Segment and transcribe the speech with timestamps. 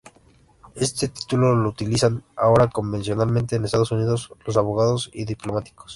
[0.73, 5.89] Este título lo utilizan ahora convencionalmente en Estados Unidos los abogados y diplomáticos.